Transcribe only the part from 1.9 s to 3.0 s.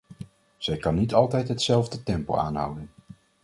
tempo aanhouden.